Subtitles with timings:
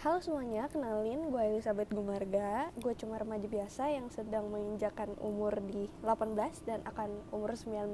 [0.00, 2.72] Halo semuanya, kenalin gue Elizabeth Gumarga.
[2.80, 7.92] Gue cuma remaja biasa yang sedang menginjakan umur di 18 dan akan umur 19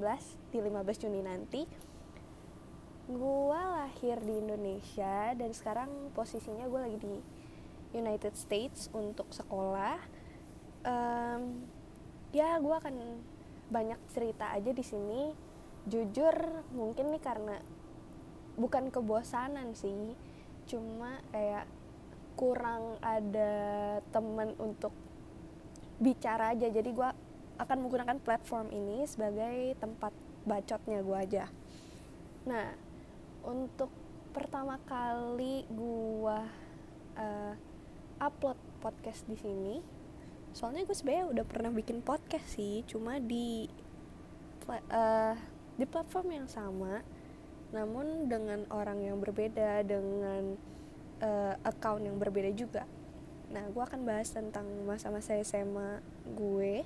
[0.54, 1.66] di 15 Juni nanti.
[3.10, 7.14] Gue lahir di Indonesia dan sekarang posisinya gue lagi di
[7.98, 9.98] United States untuk sekolah.
[10.86, 11.66] Um,
[12.30, 13.18] Ya gue akan
[13.74, 15.34] banyak cerita aja di sini.
[15.90, 17.58] Jujur mungkin nih karena
[18.54, 20.14] bukan kebosanan sih
[20.70, 21.66] Cuma kayak
[22.36, 23.52] kurang ada
[24.12, 24.92] temen untuk
[25.98, 26.68] bicara aja.
[26.68, 27.10] Jadi gue
[27.56, 30.12] akan menggunakan platform ini sebagai tempat
[30.44, 31.44] bacotnya gue aja.
[32.44, 32.76] Nah
[33.42, 33.88] untuk
[34.36, 36.38] pertama kali gue
[37.16, 37.54] uh,
[38.20, 39.76] upload podcast di sini
[40.56, 43.68] soalnya gue sebenarnya udah pernah bikin podcast sih cuma di
[44.68, 45.34] uh,
[45.76, 47.00] di platform yang sama
[47.76, 50.56] namun dengan orang yang berbeda dengan
[51.22, 52.84] uh, account yang berbeda juga.
[53.52, 56.02] Nah gue akan bahas tentang masa-masa SMA
[56.34, 56.82] gue.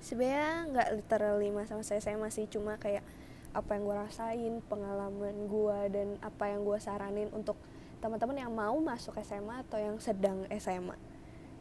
[0.00, 3.04] Sebenarnya nggak literally masa-masa SMA sih cuma kayak
[3.50, 7.58] apa yang gue rasain pengalaman gue dan apa yang gue saranin untuk
[7.98, 10.94] teman-teman yang mau masuk SMA atau yang sedang SMA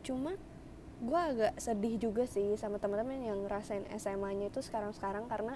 [0.05, 0.37] cuma
[0.99, 5.55] gue agak sedih juga sih sama teman-teman yang ngerasain SMA-nya itu sekarang-sekarang karena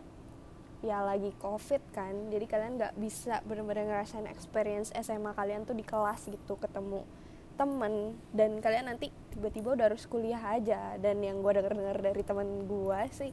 [0.84, 5.88] ya lagi covid kan jadi kalian nggak bisa benar-benar ngerasain experience SMA kalian tuh di
[5.88, 7.08] kelas gitu ketemu
[7.54, 10.98] temen dan kalian nanti tiba-tiba udah harus kuliah aja.
[10.98, 13.32] Dan yang gue denger-denger dari temen gue sih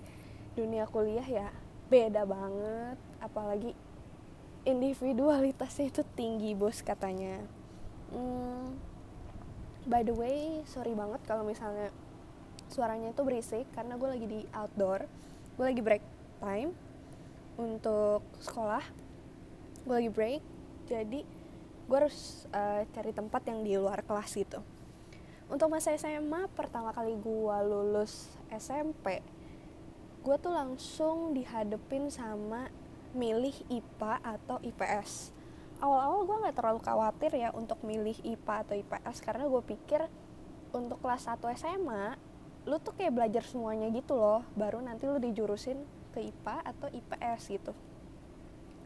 [0.54, 1.48] dunia kuliah ya
[1.88, 3.72] beda banget apalagi
[4.68, 7.40] individualitasnya itu tinggi bos katanya.
[8.12, 8.76] Hmm,
[9.88, 11.88] by the way sorry banget kalau misalnya
[12.70, 15.06] suaranya itu berisik karena gue lagi di outdoor
[15.58, 16.04] gue lagi break
[16.38, 16.70] time
[17.58, 18.84] untuk sekolah
[19.88, 20.42] gue lagi break
[20.86, 21.20] jadi
[21.88, 24.62] gue harus uh, cari tempat yang di luar kelas gitu.
[25.50, 29.18] Untuk masa SMA pertama kali gue lulus SMP
[30.20, 32.68] gue tuh langsung dihadepin sama
[33.16, 35.32] milih IPA atau IPS
[35.80, 40.04] awal-awal gue nggak terlalu khawatir ya untuk milih IPA atau IPS karena gue pikir
[40.76, 42.20] untuk kelas 1 SMA
[42.68, 45.80] lu tuh kayak belajar semuanya gitu loh baru nanti lu dijurusin
[46.10, 47.72] ke IPA atau IPS gitu.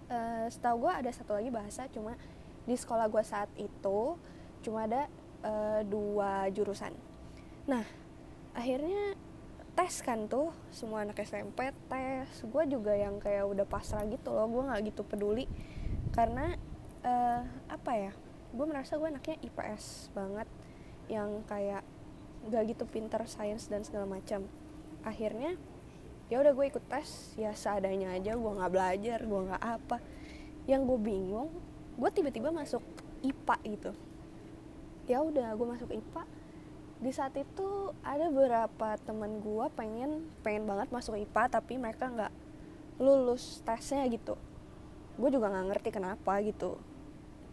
[0.09, 2.15] Uh, setahu gue ada satu lagi bahasa cuma
[2.69, 4.17] di sekolah gue saat itu
[4.65, 5.09] cuma ada
[5.45, 6.93] uh, dua jurusan.
[7.69, 7.85] Nah
[8.53, 9.17] akhirnya
[9.75, 12.29] tes kan tuh semua anak SMP tes.
[12.45, 15.49] Gue juga yang kayak udah pasrah gitu loh gue nggak gitu peduli.
[16.13, 16.53] Karena
[17.05, 18.13] uh, apa ya
[18.55, 20.47] gue merasa gue anaknya IPS banget
[21.11, 21.85] yang kayak
[22.49, 24.47] gak gitu pinter sains dan segala macam.
[25.05, 25.57] Akhirnya
[26.33, 29.97] ya udah gue ikut tes ya seadanya aja gue nggak belajar gue nggak apa.
[30.65, 31.51] Yang gue bingung
[31.95, 32.83] gue tiba-tiba masuk
[33.23, 33.93] IPA gitu.
[35.05, 36.23] Ya udah gue masuk IPA
[37.05, 42.33] di saat itu ada beberapa teman gue pengen pengen banget masuk IPA tapi mereka nggak
[42.97, 44.41] lulus tesnya gitu.
[45.21, 46.81] Gue juga nggak ngerti kenapa gitu.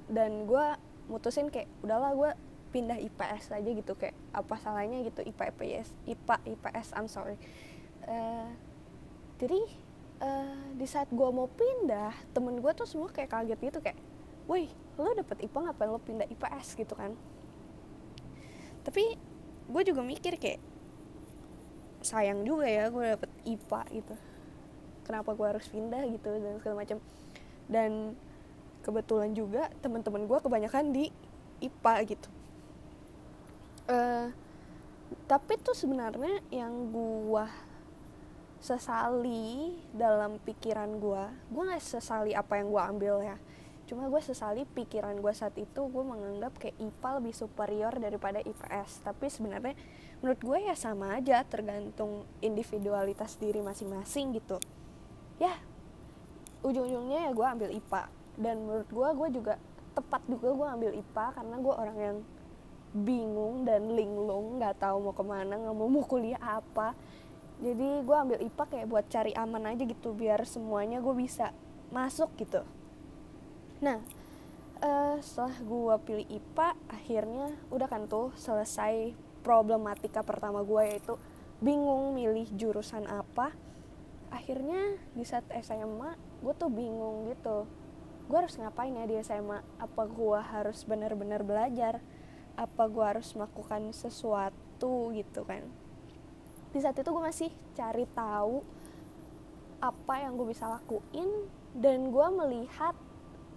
[0.08, 0.66] Dan gue
[1.12, 2.31] mutusin kayak udahlah gue
[2.72, 7.36] pindah IPS aja gitu kayak apa salahnya gitu IPA IPS IPA IPS I'm sorry
[8.07, 8.50] uh,
[9.41, 9.59] jadi
[10.22, 13.97] uh, di saat gue mau pindah temen gue tuh semua kayak kaget gitu kayak
[14.45, 14.69] woi
[15.01, 17.17] lo dapet IPA ngapain lo pindah IPS gitu kan.
[18.85, 19.17] Tapi
[19.72, 20.62] gue juga mikir kayak
[22.01, 24.13] sayang juga ya gue dapet IPA gitu.
[25.06, 26.97] Kenapa gue harus pindah gitu dan segala macam
[27.72, 28.13] dan
[28.81, 31.09] kebetulan juga teman-teman gue kebanyakan di
[31.62, 32.29] IPA gitu.
[33.89, 34.29] Uh,
[35.25, 37.45] tapi tuh sebenarnya yang gue
[38.62, 43.38] sesali dalam pikiran gue gue nggak sesali apa yang gue ambil ya.
[43.90, 49.04] Cuma gue sesali pikiran gue saat itu gue menganggap kayak IPA lebih superior daripada IPS
[49.04, 49.74] tapi sebenarnya
[50.22, 54.62] menurut gue ya sama aja tergantung individualitas diri masing-masing gitu.
[55.42, 55.58] Ya
[56.62, 58.04] ujung-ujungnya ya gue ambil IPA
[58.38, 59.54] dan menurut gue gue juga
[59.98, 62.18] tepat juga gue ambil IPA karena gue orang yang
[62.92, 66.92] bingung dan linglung nggak tahu mau ke mana nggak mau mau kuliah apa
[67.62, 71.54] jadi gue ambil IPA kayak buat cari aman aja gitu biar semuanya gue bisa
[71.94, 72.66] masuk gitu.
[73.86, 74.02] Nah
[74.81, 79.13] uh, setelah gue pilih IPA akhirnya udah kan tuh selesai
[79.46, 81.13] problematika pertama gue yaitu
[81.62, 83.54] bingung milih jurusan apa.
[84.34, 87.69] Akhirnya di saat SMA gue tuh bingung gitu.
[88.25, 92.02] Gue harus ngapain ya di SMA apa gue harus benar-benar belajar?
[92.57, 95.81] Apa gue harus melakukan sesuatu gitu kan
[96.71, 98.63] di saat itu gue masih cari tahu
[99.81, 101.27] apa yang gue bisa lakuin
[101.75, 102.95] dan gue melihat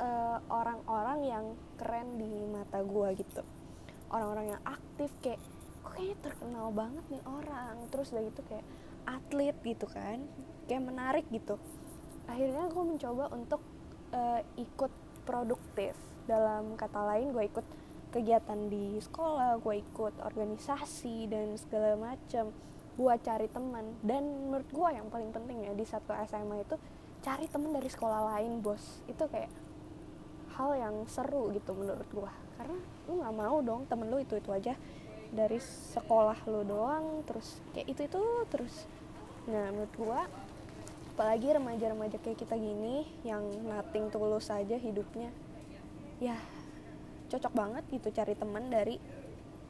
[0.01, 1.45] eh, orang-orang uh, yang
[1.79, 3.43] keren di mata gue gitu.
[4.11, 5.43] Orang-orang yang aktif kayak
[5.85, 7.77] kok kayaknya terkenal banget nih orang.
[7.93, 8.67] Terus udah gitu kayak
[9.05, 10.19] atlet gitu kan
[10.67, 11.61] kayak menarik gitu.
[12.25, 13.61] Akhirnya gue mencoba untuk
[14.17, 14.93] uh, ikut
[15.29, 15.95] produktif.
[16.25, 17.67] Dalam kata lain gue ikut
[18.15, 22.55] kegiatan di sekolah gue ikut organisasi dan segala macam
[22.95, 23.85] gue cari teman.
[24.01, 26.77] Dan menurut gue yang paling penting ya di satu SMA itu
[27.25, 29.03] cari teman dari sekolah lain bos.
[29.11, 29.51] Itu kayak
[30.55, 32.79] hal yang seru gitu menurut gue karena
[33.11, 34.75] lu nggak mau dong temen lu itu itu aja.
[35.35, 35.59] Dari
[35.95, 38.87] sekolah lu doang terus kayak itu itu terus.
[39.51, 40.21] Nah menurut gue
[41.15, 45.31] apalagi remaja-remaja kayak kita gini yang nating tulus aja hidupnya
[46.19, 46.35] ya
[47.31, 48.99] cocok banget gitu cari teman dari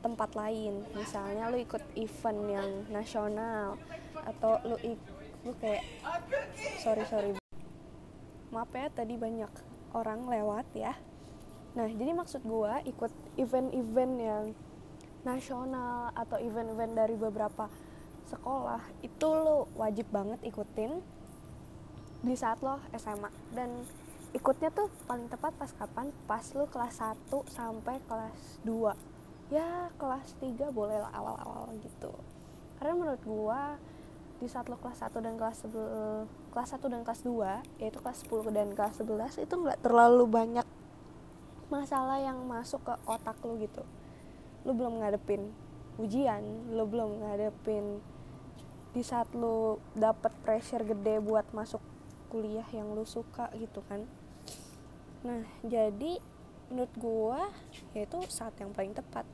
[0.05, 0.85] tempat lain.
[0.93, 3.81] Misalnya lu ikut event yang nasional
[4.29, 4.77] atau lu
[5.49, 5.81] lu kayak
[6.85, 7.33] sorry sorry.
[8.53, 9.49] Maaf ya tadi banyak
[9.97, 10.93] orang lewat ya.
[11.73, 13.11] Nah jadi maksud gua ikut
[13.41, 14.45] event-event yang
[15.25, 17.73] nasional atau event-event dari beberapa
[18.29, 21.01] sekolah itu lo wajib banget ikutin
[22.25, 23.85] di saat lo SMA dan
[24.37, 26.13] ikutnya tuh paling tepat pas kapan?
[26.29, 29.14] Pas lo kelas 1 sampai kelas 2
[29.53, 32.13] ya kelas 3 boleh lah awal-awal gitu.
[32.81, 33.61] Karena menurut gua
[34.43, 35.65] di saat lo kelas 1 dan kelas
[36.53, 40.67] kelas 1 dan kelas 2 yaitu kelas 10 dan kelas 11 itu nggak terlalu banyak
[41.73, 43.83] masalah yang masuk ke otak lo gitu.
[44.69, 45.55] Lo belum ngadepin
[45.95, 46.43] ujian
[46.75, 48.03] lo belum ngadepin
[48.91, 51.83] di saat lo dapet pressure gede buat masuk
[52.31, 54.03] kuliah yang lu suka gitu kan.
[55.23, 56.19] Nah jadi
[56.69, 57.41] menurut gue
[57.97, 59.27] yaitu saat yang paling tepat.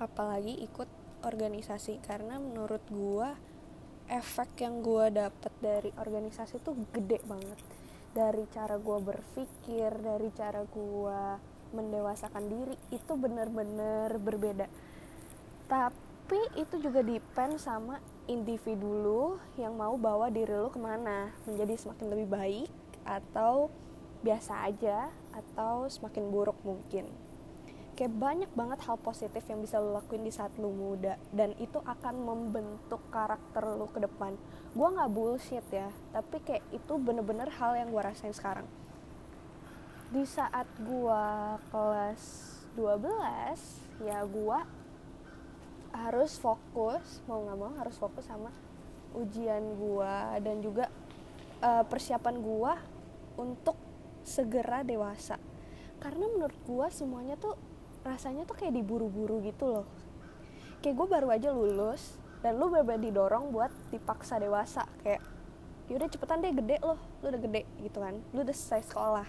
[0.00, 0.88] Apalagi ikut
[1.22, 3.28] organisasi karena menurut gue
[4.10, 7.58] efek yang gue dapet dari organisasi tuh gede banget.
[8.12, 11.22] Dari cara gue berpikir dari cara gue
[11.72, 14.68] mendewasakan diri itu bener-bener berbeda.
[15.70, 17.96] Tapi itu juga depend sama
[18.28, 19.24] individu lu
[19.56, 22.70] yang mau bawa diri lu ke mana menjadi semakin lebih baik
[23.02, 23.72] atau
[24.22, 27.10] biasa aja atau semakin buruk mungkin.
[27.92, 31.76] Kayak banyak banget hal positif yang bisa lo lakuin di saat lu muda dan itu
[31.84, 34.32] akan membentuk karakter lu ke depan.
[34.72, 38.64] Gue nggak bullshit ya tapi kayak itu bener-bener hal yang gue rasain sekarang.
[40.08, 41.24] Di saat gue
[41.68, 42.22] kelas
[42.80, 44.58] 12 ya gue
[45.92, 48.48] harus fokus mau nggak mau harus fokus sama
[49.12, 50.88] ujian gua dan juga
[51.60, 52.80] uh, persiapan gua
[53.36, 53.76] untuk
[54.22, 55.38] segera dewasa.
[56.02, 57.54] Karena menurut gua semuanya tuh
[58.02, 59.86] rasanya tuh kayak diburu-buru gitu loh.
[60.82, 64.82] Kayak gue baru aja lulus dan lu bener didorong buat dipaksa dewasa.
[65.06, 65.22] Kayak
[65.86, 66.98] yaudah cepetan deh gede loh.
[67.22, 68.18] Lu udah gede gitu kan.
[68.34, 69.28] Lu udah selesai sekolah.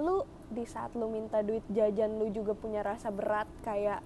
[0.00, 4.00] Lu di saat lu minta duit jajan lu juga punya rasa berat kayak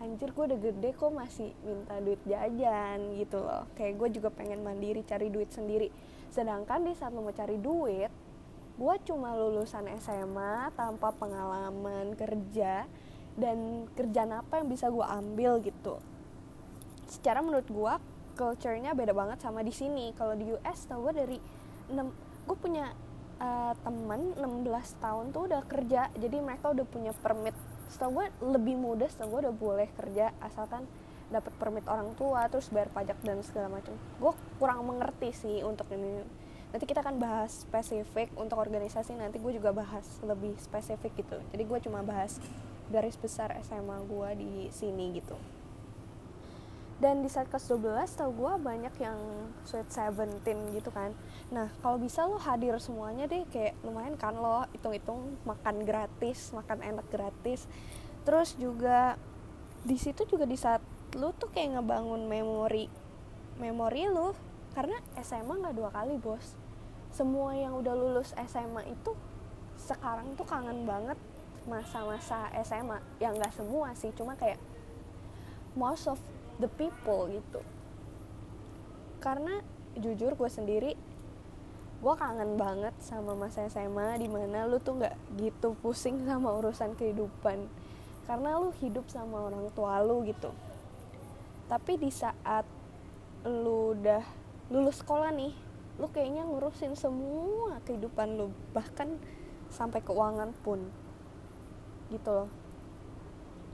[0.00, 3.68] anjir gue udah gede kok masih minta duit jajan gitu loh.
[3.76, 5.92] Kayak gue juga pengen mandiri cari duit sendiri.
[6.32, 8.08] Sedangkan di saat lo mau cari duit
[8.74, 12.90] gue cuma lulusan SMA tanpa pengalaman kerja
[13.38, 16.02] dan kerjaan apa yang bisa gue ambil gitu.
[17.06, 17.94] Secara menurut gue
[18.34, 20.10] culture-nya beda banget sama di sini.
[20.18, 21.38] Kalau di US tau gue dari
[21.90, 22.90] 6 gue punya
[23.38, 24.66] uh, temen 16
[24.98, 27.54] tahun tuh udah kerja jadi mereka udah punya permit.
[27.94, 30.82] Setahu gue lebih mudah setahu gue udah boleh kerja asalkan
[31.30, 35.88] dapat permit orang tua terus bayar pajak dan segala macam gue kurang mengerti sih untuk
[35.90, 36.20] ini
[36.74, 41.38] nanti kita akan bahas spesifik untuk organisasi nanti gue juga bahas lebih spesifik gitu.
[41.54, 42.42] Jadi gue cuma bahas
[42.90, 45.38] garis besar SMA gue di sini gitu.
[46.98, 49.18] Dan di saat kelas 12 tau gue banyak yang
[49.62, 51.14] sweet seventeen gitu kan.
[51.54, 56.82] Nah kalau bisa lo hadir semuanya deh kayak lumayan kan lo hitung-hitung makan gratis makan
[56.82, 57.70] enak gratis.
[58.26, 59.14] Terus juga
[59.86, 60.82] di situ juga di saat
[61.14, 62.90] lo tuh kayak ngebangun memori
[63.62, 64.34] memori lo
[64.74, 66.63] karena SMA nggak dua kali bos
[67.14, 69.14] semua yang udah lulus SMA itu
[69.78, 71.14] sekarang tuh kangen banget
[71.70, 74.58] masa-masa SMA yang nggak semua sih cuma kayak
[75.78, 76.18] most of
[76.58, 77.62] the people gitu.
[79.22, 79.62] Karena
[79.94, 80.92] jujur gue sendiri
[82.04, 86.98] gue kangen banget sama masa SMA di mana lu tuh nggak gitu pusing sama urusan
[86.98, 87.64] kehidupan.
[88.26, 90.50] Karena lu hidup sama orang tua lu gitu.
[91.70, 92.66] Tapi di saat
[93.46, 94.20] lu udah
[94.68, 95.63] lulus sekolah nih
[95.94, 99.18] lu kayaknya ngurusin semua kehidupan lu bahkan
[99.70, 100.82] sampai keuangan pun.
[102.10, 102.50] Gitu loh.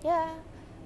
[0.04, 0.40] Ya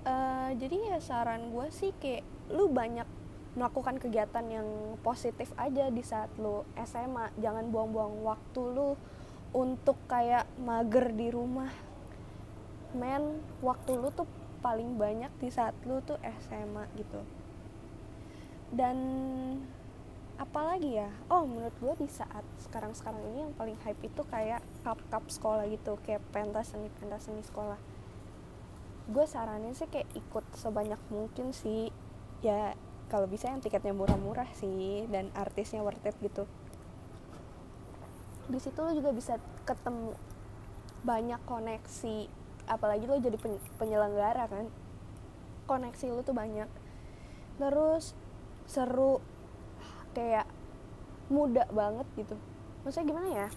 [0.07, 3.07] uh, jadi ya saran gue sih kayak lu banyak
[3.55, 8.99] melakukan kegiatan yang positif aja di saat lu SMA jangan buang-buang waktu lu
[9.55, 11.71] untuk kayak mager di rumah.
[12.95, 14.27] Men waktu lu tuh
[14.59, 17.23] paling banyak di saat lu tuh SMA gitu.
[18.75, 18.99] Dan
[20.35, 21.11] apalagi ya?
[21.31, 25.25] Oh menurut gue di saat sekarang sekarang ini yang paling hype itu kayak cup cup
[25.31, 27.79] sekolah gitu kayak pentas seni pentas seni sekolah.
[29.07, 31.95] Gue saranin sih kayak ikut sebanyak mungkin sih.
[32.43, 32.75] Ya
[33.07, 36.51] kalau bisa yang tiketnya murah-murah sih dan artisnya worth it gitu.
[38.51, 40.13] Di situ lo juga bisa ketemu
[41.05, 42.29] banyak koneksi
[42.65, 43.39] apalagi lo jadi
[43.79, 44.67] penyelenggara kan.
[45.71, 46.69] Koneksi lo tuh banyak.
[47.61, 48.19] Terus
[48.65, 49.21] seru
[50.15, 50.47] kayak
[51.29, 52.37] muda banget gitu.
[52.87, 53.49] Maksudnya gimana ya?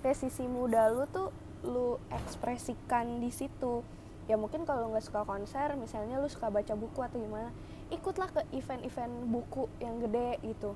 [0.00, 1.28] Kayak sisi muda lu tuh
[1.64, 3.84] lu ekspresikan di situ.
[4.24, 7.52] Ya mungkin kalau nggak suka konser misalnya lu suka baca buku atau gimana
[7.92, 10.72] ikutlah ke event-event buku yang gede gitu.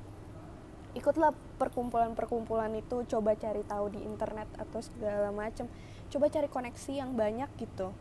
[0.92, 5.64] Ikutlah perkumpulan-perkumpulan itu coba cari tahu di internet atau segala macam
[6.08, 7.92] coba cari koneksi yang banyak gitu.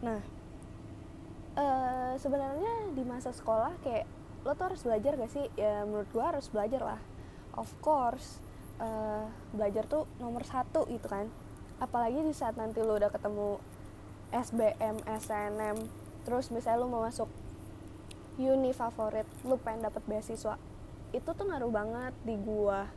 [0.00, 0.20] Nah
[1.56, 4.08] uh, sebenarnya di masa sekolah kayak
[4.42, 5.46] lo tuh harus belajar gak sih?
[5.54, 7.00] Ya menurut gue harus belajar lah.
[7.54, 8.42] Of course
[8.82, 11.30] uh, belajar tuh nomor satu gitu kan.
[11.78, 13.58] Apalagi di saat nanti lo udah ketemu
[14.32, 15.76] SBM SNM
[16.22, 17.28] terus misalnya lo mau masuk
[18.38, 20.56] uni favorit lo pengen dapet beasiswa
[21.12, 22.88] itu tuh ngaruh banget di gua.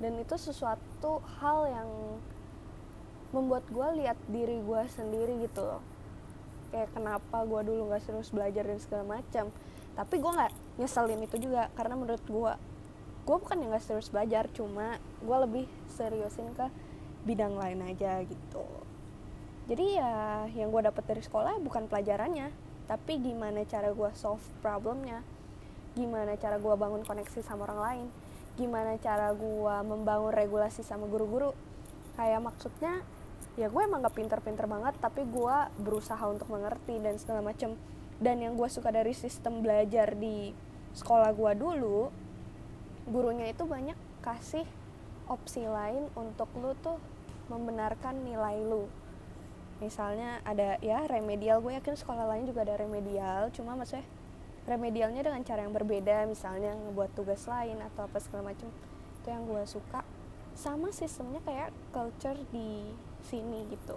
[0.00, 1.88] Dan itu sesuatu hal yang
[3.36, 5.84] membuat gua lihat diri gua sendiri gitu loh.
[6.72, 9.52] Kayak kenapa gua dulu nggak serius belajar dan segala macam.
[10.00, 12.52] Tapi gue nggak nyeselin itu juga karena menurut gue
[13.28, 16.66] gue bukan yang gak serius belajar cuma gue lebih seriusin ke
[17.28, 18.64] bidang lain aja gitu.
[19.68, 22.48] Jadi ya yang gue dapet dari sekolah bukan pelajarannya
[22.88, 25.22] tapi gimana cara gue solve problemnya
[25.94, 28.06] gimana cara gue bangun koneksi sama orang lain
[28.58, 31.54] gimana cara gue membangun regulasi sama guru-guru.
[32.18, 33.00] Kayak maksudnya
[33.56, 37.78] ya gue emang gak pinter-pinter banget tapi gue berusaha untuk mengerti dan segala macem.
[38.20, 40.52] Dan yang gue suka dari sistem belajar di
[40.94, 42.10] sekolah gua dulu
[43.10, 44.66] gurunya itu banyak kasih
[45.26, 46.98] opsi lain untuk lu tuh
[47.50, 48.86] membenarkan nilai lu.
[49.82, 51.58] Misalnya ada ya remedial.
[51.58, 53.48] Gue yakin sekolah lain juga ada remedial.
[53.50, 54.06] Cuma maksudnya
[54.68, 56.28] remedialnya dengan cara yang berbeda.
[56.30, 58.70] Misalnya ngebuat tugas lain atau apa segala macam
[59.18, 60.06] itu yang gue suka.
[60.54, 62.92] Sama sistemnya kayak culture di
[63.24, 63.96] sini gitu.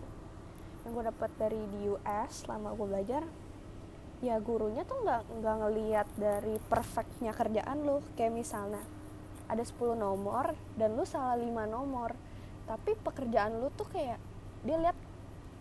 [0.88, 3.23] Yang gue dapat dari di US selama gue belajar
[4.23, 7.99] ya gurunya tuh nggak nggak ngeliat dari perfectnya kerjaan lu.
[8.15, 8.79] Kayak misalnya
[9.51, 12.15] ada 10 nomor dan lu salah 5 nomor.
[12.63, 14.17] Tapi pekerjaan lu tuh kayak
[14.63, 14.95] dia lihat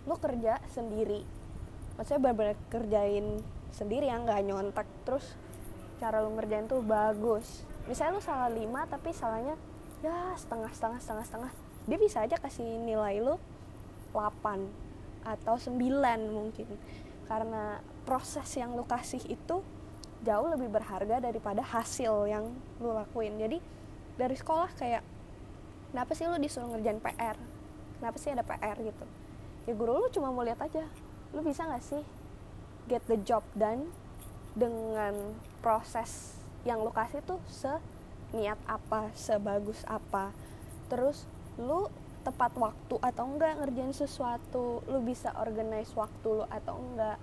[0.07, 1.26] lu kerja sendiri.
[1.99, 3.42] Maksudnya benar-benar kerjain
[3.75, 4.87] sendiri ya nggak nyontek.
[5.02, 5.35] Terus
[5.99, 7.66] cara lu ngerjain tuh bagus.
[7.90, 9.59] Misalnya lu salah 5 tapi salahnya
[10.07, 11.52] ya setengah setengah setengah setengah.
[11.90, 13.35] Dia bisa aja kasih nilai lu
[14.14, 15.75] 8 atau 9
[16.31, 16.71] mungkin.
[17.26, 19.63] Karena proses yang lu kasih itu
[20.23, 23.35] jauh lebih berharga daripada hasil yang lu lakuin.
[23.39, 23.59] Jadi
[24.15, 25.03] dari sekolah kayak
[25.91, 27.37] kenapa sih lu disuruh ngerjain PR
[28.03, 29.07] kenapa sih ada PR gitu.
[29.71, 30.83] Ya guru lu cuma mau lihat aja
[31.31, 32.03] lu bisa gak sih
[32.91, 33.89] get the job done
[34.59, 35.15] dengan
[35.63, 36.35] proses
[36.67, 40.35] yang lu kasih tuh seniat apa sebagus apa?
[40.91, 41.23] Terus
[41.63, 41.87] lu
[42.27, 44.83] tepat waktu atau enggak ngerjain sesuatu?
[44.91, 47.23] Lu bisa organize waktu lu atau enggak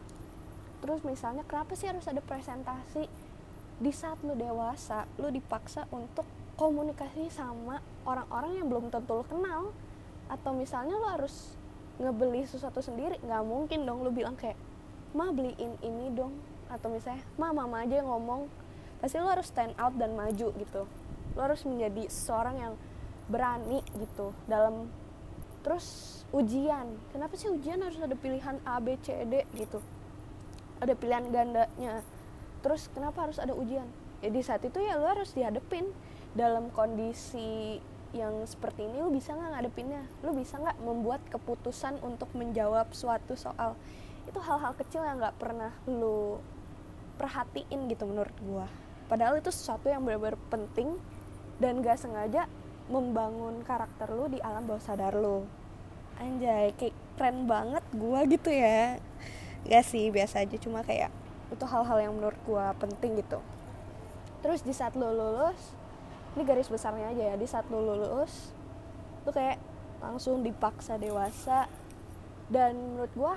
[0.80, 3.06] terus misalnya kenapa sih harus ada presentasi?
[3.80, 6.28] Di saat lu dewasa lu dipaksa untuk
[6.60, 9.72] komunikasi sama orang-orang yang belum tentu lu kenal.
[10.28, 11.56] Atau misalnya lu harus
[12.00, 14.60] ngebeli sesuatu sendiri nggak mungkin dong lu bilang kayak
[15.16, 16.36] ma beliin ini dong.
[16.68, 18.52] Atau misalnya ma mama aja yang ngomong.
[19.00, 20.84] Pasti lu harus stand out dan maju gitu.
[21.36, 22.74] Lu harus menjadi seorang yang
[23.32, 24.92] berani gitu dalam
[25.64, 26.88] terus ujian.
[27.16, 29.80] Kenapa sih ujian harus ada pilihan A B C D gitu
[30.80, 32.04] ada pilihan gandanya.
[32.60, 33.88] Terus kenapa harus ada ujian?
[34.20, 35.88] Ya saat itu ya lo harus dihadepin
[36.36, 37.80] dalam kondisi
[38.12, 40.04] yang seperti ini lo bisa nggak ngadepinnya?
[40.26, 43.80] Lo bisa nggak membuat keputusan untuk menjawab suatu soal?
[44.28, 46.44] Itu hal-hal kecil yang nggak pernah lo
[47.16, 48.68] perhatiin gitu menurut gua.
[49.08, 50.96] Padahal itu sesuatu yang benar-benar penting
[51.60, 52.48] dan gak sengaja
[52.90, 55.46] membangun karakter lo di alam bawah sadar lo
[56.18, 58.98] anjay kayak keren banget gua gitu ya
[59.68, 60.56] gak sih biasa aja.
[60.62, 61.12] Cuma kayak
[61.50, 63.42] itu hal-hal yang menurut gue penting gitu.
[64.40, 65.76] Terus di saat lo lulus
[66.38, 68.54] ini garis besarnya aja ya di saat lo lulus
[69.26, 69.60] lo kayak
[70.00, 71.68] langsung dipaksa dewasa.
[72.50, 73.34] Dan menurut gue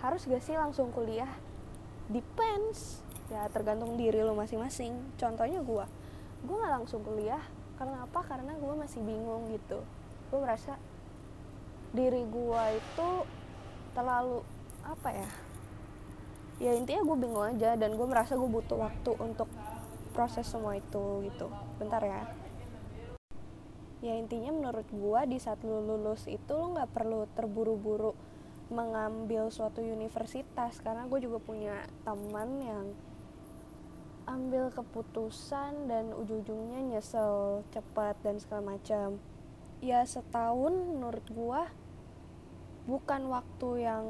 [0.00, 1.28] harus gak sih langsung kuliah?
[2.08, 3.02] Depends.
[3.28, 4.94] Ya tergantung diri lo masing-masing.
[5.20, 5.84] Contohnya gue
[6.38, 7.42] gue nggak langsung kuliah.
[7.76, 8.20] Karena apa?
[8.24, 9.82] Karena gue masih bingung gitu.
[10.30, 10.78] Gue merasa
[11.92, 13.08] diri gue itu
[13.96, 14.44] terlalu
[14.84, 15.47] apa ya
[16.58, 19.46] ya intinya gue bingung aja dan gue merasa gue butuh waktu untuk
[20.10, 21.46] proses semua itu gitu.
[21.78, 22.26] Bentar ya.
[23.98, 28.14] Ya intinya menurut gue di saat lu lulus itu lo nggak perlu terburu-buru
[28.68, 32.86] mengambil suatu universitas karena gue juga punya teman yang
[34.28, 39.16] ambil keputusan dan ujung-ujungnya nyesel cepat dan segala macam.
[39.80, 41.62] Ya setahun menurut gue
[42.86, 44.04] bukan waktu yang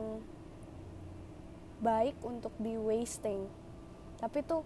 [1.78, 3.46] baik untuk di wasting.
[4.18, 4.62] Tapi tuh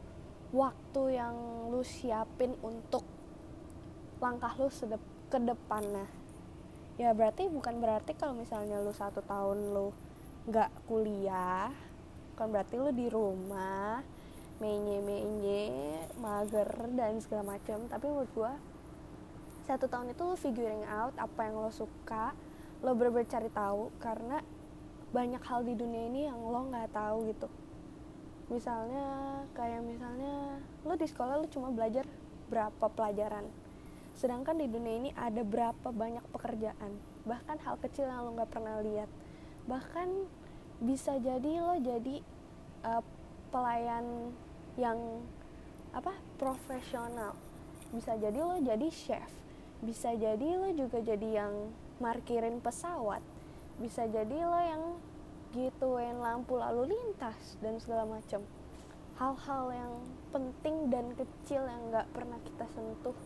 [0.52, 1.34] waktu yang
[1.72, 3.04] lu siapin untuk
[4.20, 6.06] langkah lu sedep ke depannya.
[7.00, 9.92] Ya berarti bukan berarti kalau misalnya lu satu tahun lu
[10.42, 11.70] nggak kuliah
[12.34, 14.02] kan berarti lu di rumah
[14.58, 15.70] menye menye
[16.18, 16.66] mager
[16.98, 18.52] dan segala macam tapi menurut gua
[19.70, 22.34] satu tahun itu lu figuring out apa yang lo suka
[22.82, 24.42] lo bener cari tahu karena
[25.12, 27.48] banyak hal di dunia ini yang lo nggak tahu gitu.
[28.48, 29.04] Misalnya
[29.52, 30.56] kayak misalnya
[30.88, 32.08] lo di sekolah lo cuma belajar
[32.48, 33.44] berapa pelajaran.
[34.16, 36.96] Sedangkan di dunia ini ada berapa banyak pekerjaan.
[37.28, 39.08] Bahkan hal kecil yang lo nggak pernah lihat.
[39.68, 40.08] Bahkan
[40.80, 42.24] bisa jadi lo jadi
[42.88, 43.04] uh,
[43.52, 44.32] pelayan
[44.80, 44.96] yang
[45.92, 47.36] apa profesional.
[47.92, 49.28] Bisa jadi lo jadi chef.
[49.84, 51.68] Bisa jadi lo juga jadi yang
[52.00, 53.20] markirin pesawat
[53.82, 54.82] bisa jadi lo yang
[55.50, 58.46] gituin lampu lalu lintas dan segala macam
[59.18, 59.94] hal-hal yang
[60.30, 63.18] penting dan kecil yang nggak pernah kita sentuh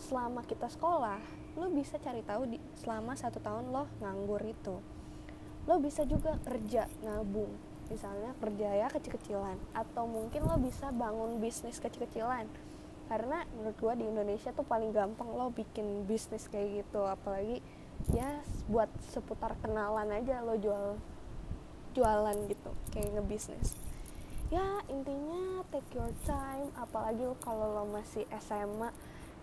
[0.00, 1.20] selama kita sekolah
[1.54, 4.80] lo bisa cari tahu di selama satu tahun lo nganggur itu.
[5.70, 7.52] Lo bisa juga kerja nabung
[7.84, 12.48] misalnya kerja ya kecil-kecilan atau mungkin lo bisa bangun bisnis kecil-kecilan.
[13.06, 17.60] Karena menurut gue di Indonesia tuh paling gampang lo bikin bisnis kayak gitu apalagi
[18.12, 20.96] ya buat seputar kenalan aja lo jual
[21.94, 23.78] jualan gitu kayak ngebisnis.
[24.52, 28.90] Ya intinya take your time apalagi lo kalau lo masih SMA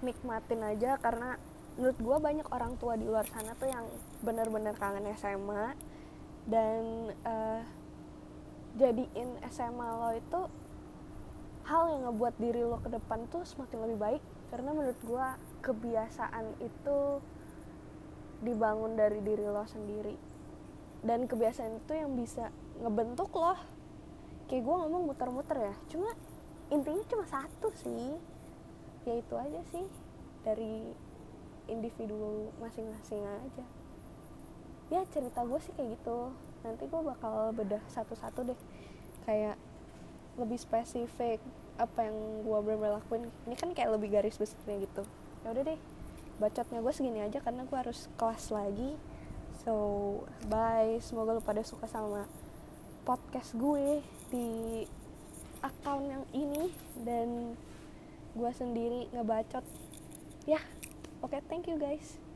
[0.02, 1.38] nikmatin aja karena
[1.80, 3.88] menurut gue banyak orang tua di luar sana tuh yang
[4.22, 5.74] bener-bener kangen SMA
[6.46, 7.64] dan uh,
[8.76, 10.42] jadiin SMA lo itu
[11.68, 15.28] hal yang ngebuat diri lo ke depan tuh semakin lebih baik karena menurut gue
[15.64, 17.00] kebiasaan itu
[18.42, 20.18] dibangun dari diri lo sendiri.
[21.02, 22.50] Dan kebiasaan itu yang bisa
[22.82, 23.58] ngebentuk lo.
[24.50, 26.12] Kayak gue ngomong muter-muter ya cuma
[26.74, 28.18] intinya cuma satu sih.
[29.08, 29.86] Ya itu aja sih
[30.46, 30.94] dari
[31.70, 33.66] individu masing-masing aja.
[34.92, 36.36] Ya cerita gue sih kayak gitu.
[36.66, 38.60] Nanti gue bakal bedah satu-satu deh.
[39.24, 39.56] Kayak
[40.36, 41.40] lebih spesifik
[41.80, 43.32] apa yang gue bener lakuin.
[43.48, 45.08] Ini kan kayak lebih garis besarnya gitu.
[45.42, 45.80] Ya udah deh
[46.42, 48.98] bacotnya gue segini aja karena gue harus kelas lagi.
[49.62, 50.98] So bye.
[50.98, 52.26] Semoga lo pada suka sama
[53.06, 54.02] podcast gue
[54.34, 54.50] di
[55.62, 56.74] account yang ini.
[56.98, 57.54] Dan
[58.34, 59.62] gue sendiri ngebacot.
[60.50, 60.64] Ya yeah.
[61.22, 61.38] oke.
[61.38, 62.31] Okay, thank you guys